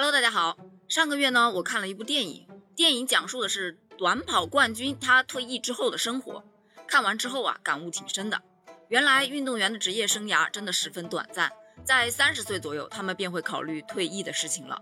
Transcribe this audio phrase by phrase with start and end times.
[0.00, 0.56] Hello，大家好。
[0.88, 6.44] 上个月呢，我看了一部电影，电影讲述的是短跑冠军他退役之后的生活。
[6.86, 8.40] 看完之后啊，感悟挺深的。
[8.86, 11.50] 原来运动员的职业生涯真的十分短暂，
[11.82, 14.80] 在三十岁左右，他们便会考虑退役的事情了。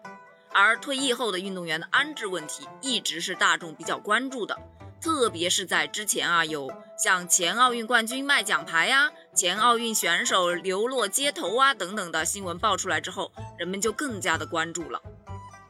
[0.52, 4.54] 而退役后的运动员的安置问题，一直是大众比较关注的。
[5.00, 15.00] 特别是在之前啊，有像前奥运冠军卖奖牌呀、前奥运选手流落街头啊等等的新闻爆出来之后，人们就更加的关注了。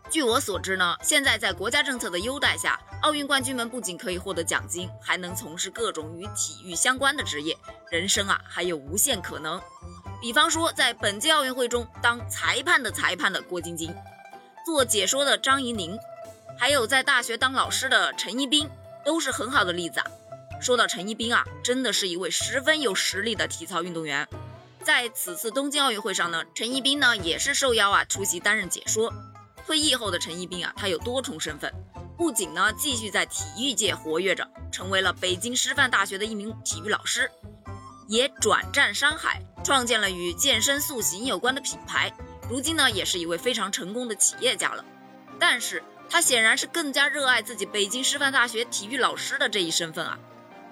[0.09, 7.57] 据我所知呢，现在在国家政策的优待下，奥运冠军们不仅可以获得奖金，还能从事各种与体育相关的职业，
[7.91, 9.61] 人生啊还有无限可能。
[10.21, 13.93] 比方说，在本届奥运会中当裁判的裁判的郭晶晶，
[14.65, 15.99] 做解说的张怡宁，
[16.57, 18.71] 还有在大学当老师的陈一冰。
[19.07, 20.07] 都是很好的例子啊。
[20.61, 24.27] 说到陈一冰啊，真的是一位十分有实力的体操运动员。
[24.83, 29.13] 在此次东京奥运会上呢，陈一冰呢也是受邀啊出席担任解说。
[29.65, 31.73] 退役后的陈一冰啊，他有多重身份，
[32.17, 37.31] 不仅呢继续在体育界活跃着，成为了北京师范大学的一名体育老师，
[38.09, 42.13] 也转战山海，创建了与健身塑形有关的品牌。
[42.49, 44.85] 如今呢，也是一位非常成功的企业家了。
[45.39, 45.83] 但是。
[46.09, 50.19] 他显然是更加热爱自己北京师范大学体育老师的这一身份啊！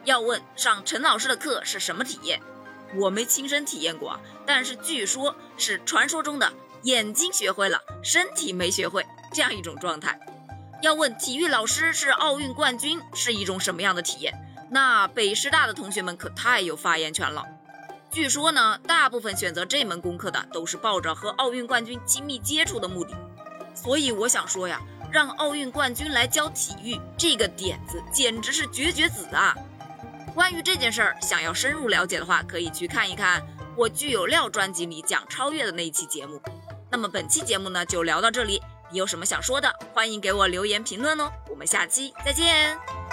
[0.04, 2.40] 要问上陈老师的课是什么体验，
[2.94, 10.18] 我没亲身体验过啊，但是据说是传说中的眼睛学会了，身体没学会这样一种状态。
[10.82, 14.32] 要问体育老师是奥运冠军是一种什么样的体验，
[14.70, 17.44] 那北师大的同学们可太有发言权了。
[18.10, 23.16] 据说呢，大部分选择这门功课的都是抱着和奥运冠军亲密接触的目的，
[23.74, 24.80] 所以我想说呀。
[25.15, 29.55] 让奥运冠军来教体育，这个点子简直是绝绝子啊！
[30.34, 33.41] 关于这件事儿，想要深入了解的话，可以去看一看
[33.77, 36.42] 我具有料专辑里讲超越的那一期节目。
[36.91, 38.61] 那么本期节目呢，就聊到这里。
[38.91, 41.31] 你有什么想说的，欢迎给我留言评论哦。
[41.48, 43.03] 我们下期再见。